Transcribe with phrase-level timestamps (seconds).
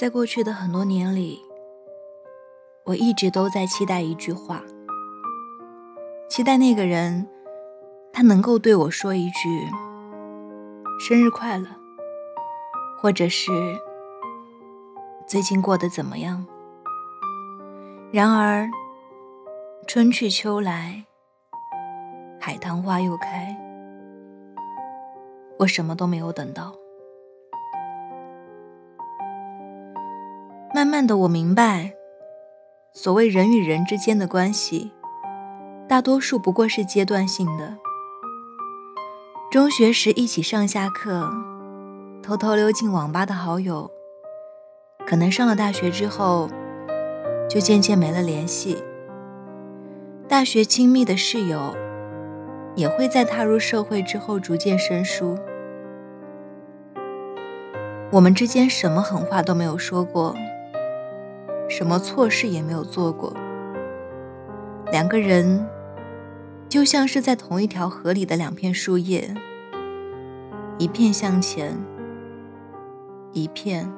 [0.00, 1.42] 在过去的很多年里，
[2.86, 4.62] 我一直都在期待一句话，
[6.26, 7.28] 期待那个人，
[8.10, 9.68] 他能够对我说一句
[10.98, 11.66] “生日快乐”，
[12.98, 13.52] 或者是
[15.28, 16.46] “最近过得怎么样”。
[18.10, 18.70] 然而，
[19.86, 21.04] 春去秋来，
[22.40, 23.54] 海棠花又开，
[25.58, 26.79] 我什么都没有等到。
[30.80, 31.92] 慢慢的，我明白，
[32.94, 34.90] 所谓人与人之间的关系，
[35.86, 37.76] 大多数不过是阶段性的。
[39.50, 41.30] 中学时一起上下课、
[42.22, 43.90] 偷偷溜进网吧的好友，
[45.06, 46.48] 可能上了大学之后，
[47.46, 48.82] 就渐渐没了联系。
[50.26, 51.76] 大学亲密的室友，
[52.74, 55.38] 也会在踏入社会之后逐渐生疏。
[58.10, 60.34] 我们之间什么狠话都没有说过。
[61.80, 63.32] 什么错事也没有做过，
[64.92, 65.66] 两个人
[66.68, 69.34] 就像是在同一条河里的两片树叶，
[70.76, 71.74] 一片向前，
[73.32, 73.90] 一片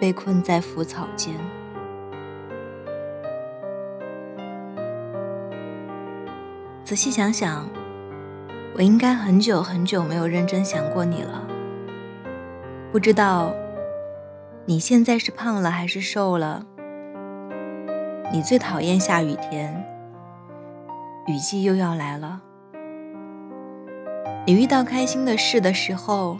[0.00, 1.32] 被困在浮草间。
[6.82, 7.64] 仔细想想，
[8.74, 11.46] 我应该很久很久没有认真想过你了，
[12.90, 13.54] 不知道。
[14.66, 16.64] 你现在是胖了还是瘦了？
[18.32, 19.84] 你最讨厌下雨天，
[21.26, 22.40] 雨季又要来了。
[24.46, 26.38] 你遇到开心的事的时候，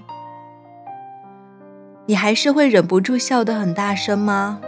[2.06, 4.58] 你还是会忍不住笑得很大声吗？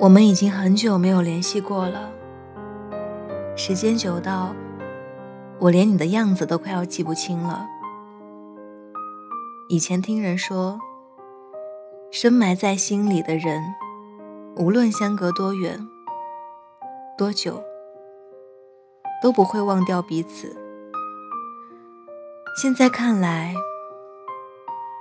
[0.00, 2.10] 我们已经很久没有联系过了，
[3.54, 4.52] 时间久到，
[5.60, 7.64] 我连你的样子都快要记不清了。
[9.70, 10.80] 以前听人说，
[12.10, 13.62] 深埋在心里的人，
[14.56, 15.86] 无论相隔多远、
[17.18, 17.62] 多久，
[19.22, 20.56] 都不会忘掉彼此。
[22.56, 23.52] 现在看来，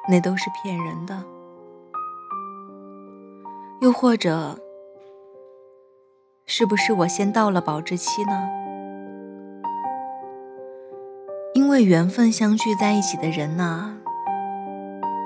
[0.10, 1.24] 那都是骗人的。
[3.80, 4.60] 又或者，
[6.46, 8.50] 是不是我先到了保质期呢？
[11.54, 13.94] 因为缘分相聚在一起的人呐。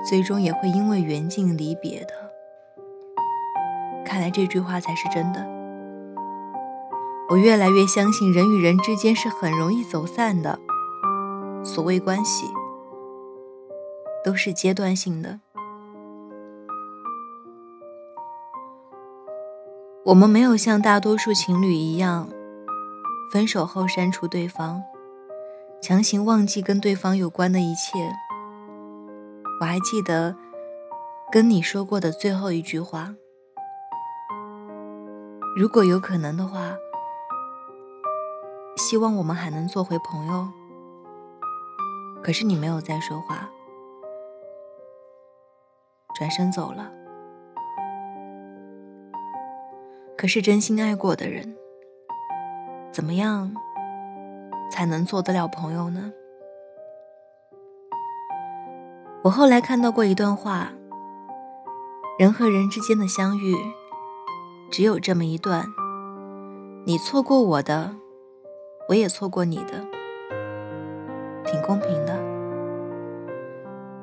[0.08, 2.14] 最终也会因为缘尽离别的。
[4.04, 5.46] 看来这句话才是真的。
[7.30, 10.58] 我越来越相信，人与人之间是很容易走散的。
[11.64, 12.46] 所谓关系，
[14.24, 15.40] 都是阶段性的。
[20.04, 22.28] 我们没有像大多数情侣一样，
[23.32, 24.82] 分手后删除对方，
[25.80, 28.12] 强行忘记跟对方有关的一切。
[29.62, 30.34] 我还记得
[31.30, 33.14] 跟你说过的最后一句话。
[35.56, 36.74] 如果有可能的话，
[38.76, 40.48] 希望我们还能做回朋友。
[42.24, 43.48] 可是你没有再说话，
[46.16, 46.90] 转身走了。
[50.18, 51.56] 可是真心爱过的人，
[52.90, 53.54] 怎么样
[54.72, 56.12] 才能做得了朋友呢？
[59.24, 60.72] 我后来看到过一段话：
[62.18, 63.54] 人和人之间的相遇，
[64.68, 65.64] 只有这么一段。
[66.84, 67.94] 你错过我的，
[68.88, 69.86] 我也错过你的，
[71.44, 72.18] 挺公平的。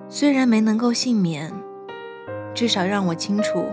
[0.08, 1.54] 虽然没能够幸免，
[2.54, 3.66] 至少让我清楚，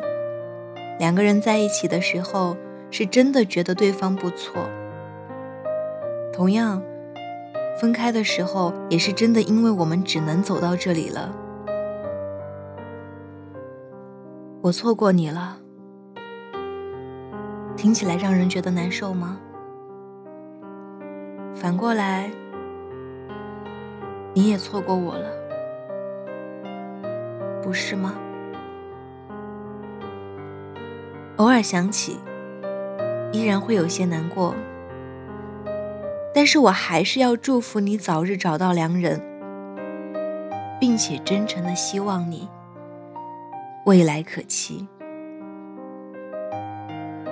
[0.99, 2.57] 两个人在一起的时候，
[2.91, 4.69] 是真的觉得对方不错。
[6.33, 6.83] 同样。
[7.81, 11.31] 分开的时候，也是真的，因为我们只能走到这里了。
[14.63, 15.59] 我错过你了，
[17.77, 19.39] 听起来让人觉得难受吗？
[21.55, 22.31] 反过来，
[24.34, 25.31] 你也错过我了，
[27.63, 28.15] 不是吗？
[31.37, 32.19] 偶尔想起，
[33.33, 34.55] 依然会有些难过。
[36.36, 39.18] 但是我还是要祝福你早日找到良人，
[40.78, 42.47] 并且真诚的希望你
[43.86, 44.86] 未来可期。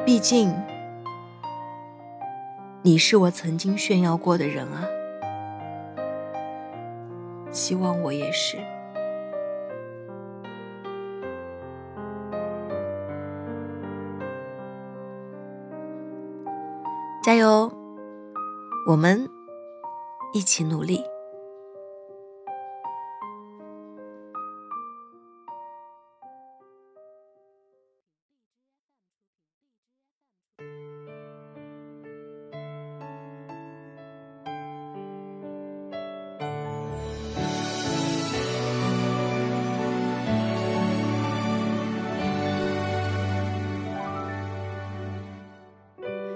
[0.07, 0.55] 毕竟，
[2.81, 4.89] 你是我曾经炫耀过的人啊，
[7.51, 8.57] 希望我也是。
[17.23, 17.71] 加油！
[18.87, 19.27] 我们
[20.35, 21.03] 一起努力。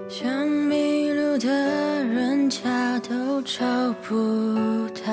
[0.09, 1.78] 像迷路的
[3.57, 3.65] 找
[4.07, 4.15] 不
[5.03, 5.11] 到，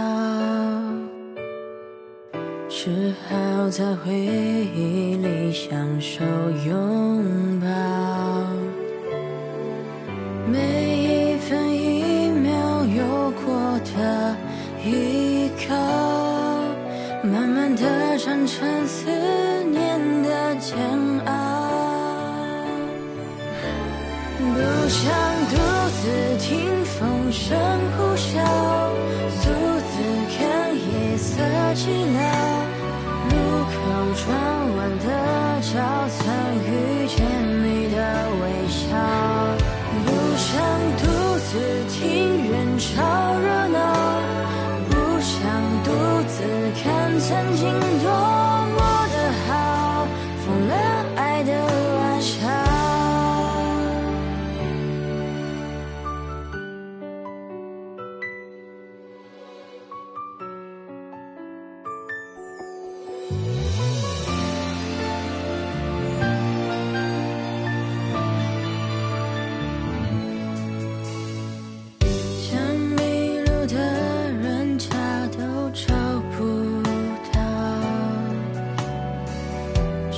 [2.68, 6.22] 只好在回忆里享受
[6.66, 7.66] 拥抱。
[10.52, 12.52] 每一分一秒
[12.84, 14.36] 有过的
[14.84, 15.74] 依靠，
[17.22, 19.10] 慢慢的长成思
[19.64, 20.76] 念的煎
[21.24, 21.32] 熬。
[24.38, 25.10] 不想
[25.48, 25.56] 独
[25.88, 26.84] 自听
[27.32, 27.56] 声
[27.96, 28.30] 呼啸，
[29.42, 29.44] 独
[29.90, 29.94] 自
[30.36, 30.38] 看
[30.74, 31.42] 夜色
[31.74, 31.80] 寂
[32.14, 32.18] 寥。
[33.28, 33.34] 路
[33.66, 33.74] 口
[34.14, 34.24] 转
[34.76, 35.04] 弯的
[35.60, 35.74] 角，
[36.08, 36.18] 曾
[36.64, 36.66] 遇
[37.08, 37.16] 见
[37.62, 37.96] 你的
[38.40, 38.78] 微笑。
[40.04, 40.46] 不想
[40.98, 41.02] 独
[41.38, 41.48] 自
[41.88, 41.96] 听
[42.50, 42.84] 人潮
[43.40, 43.78] 热闹，
[44.88, 45.34] 不想
[45.84, 45.86] 独
[46.28, 46.34] 自
[46.82, 46.84] 看
[47.18, 47.64] 曾经
[48.02, 48.25] 多。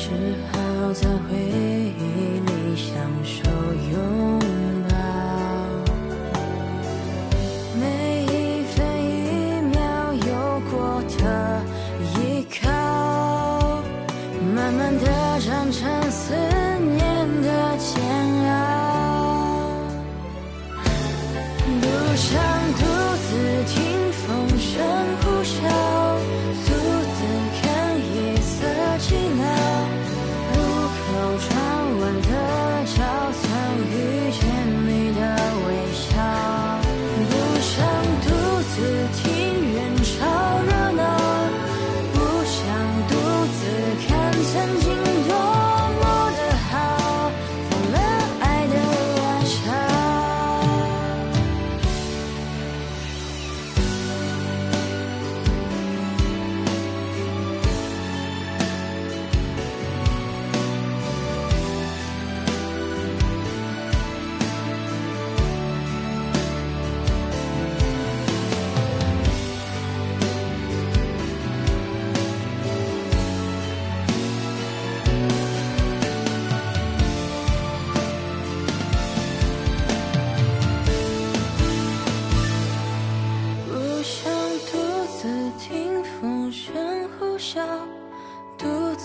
[0.08, 0.14] 只
[0.50, 3.50] 好在回忆里享受
[3.92, 4.47] 拥有。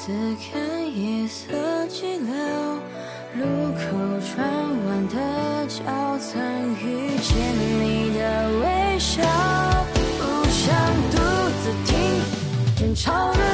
[0.05, 0.59] 此刻
[0.93, 1.53] 夜色
[1.87, 2.27] 寂寥，
[3.39, 3.79] 路口
[4.35, 4.43] 转
[4.85, 5.79] 弯的角，
[6.19, 6.41] 曾
[6.73, 7.31] 遇见
[7.79, 8.19] 你的
[8.59, 9.21] 微笑。
[10.19, 10.75] 不想
[11.09, 11.15] 独
[11.63, 11.95] 自听
[12.81, 13.52] 人潮。